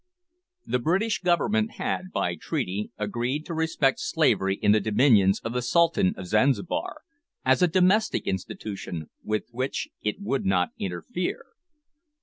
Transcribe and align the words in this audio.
The 0.65 0.79
British 0.79 1.19
Government 1.21 1.73
had, 1.73 2.11
by 2.11 2.33
treaty, 2.33 2.89
agreed 2.97 3.45
to 3.45 3.53
respect 3.53 3.99
slavery 3.99 4.55
in 4.55 4.71
the 4.71 4.79
dominions 4.79 5.39
of 5.41 5.53
the 5.53 5.61
Sultan 5.61 6.15
of 6.17 6.25
Zanzibar, 6.25 7.01
as 7.45 7.61
a 7.61 7.67
domestic 7.67 8.25
institution 8.25 9.11
with 9.23 9.43
which 9.51 9.89
it 10.01 10.19
would 10.19 10.43
not 10.43 10.69
interfere! 10.79 11.45